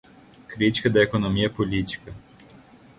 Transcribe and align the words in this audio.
Crítica 0.47 0.89
da 0.89 1.03
Economia 1.03 1.47
Política 1.47 2.11